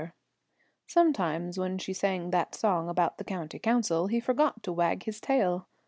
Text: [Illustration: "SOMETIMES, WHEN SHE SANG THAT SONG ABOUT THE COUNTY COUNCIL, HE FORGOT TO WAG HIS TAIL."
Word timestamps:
[Illustration: 0.01 1.13
"SOMETIMES, 1.13 1.59
WHEN 1.59 1.77
SHE 1.77 1.93
SANG 1.93 2.29
THAT 2.31 2.55
SONG 2.55 2.89
ABOUT 2.89 3.17
THE 3.19 3.23
COUNTY 3.23 3.59
COUNCIL, 3.59 4.07
HE 4.07 4.19
FORGOT 4.19 4.63
TO 4.63 4.71
WAG 4.73 5.03
HIS 5.03 5.21
TAIL." 5.21 5.67